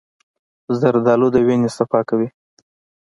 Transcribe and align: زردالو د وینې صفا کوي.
زردالو 0.79 1.27
د 1.35 1.37
وینې 1.47 1.69
صفا 1.77 1.99
کوي. 2.09 2.29